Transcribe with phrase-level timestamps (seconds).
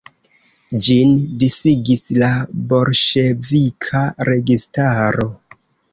[0.85, 1.11] Ĝin
[1.43, 2.29] disigis la
[2.71, 5.33] bolŝevika registaro.